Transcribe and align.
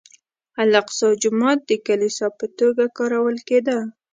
الاقصی 0.61 1.07
جومات 1.21 1.59
د 1.65 1.71
کلیسا 1.87 2.27
په 2.39 2.45
توګه 2.59 2.83
کارول 2.97 3.37
کېده. 3.47 3.77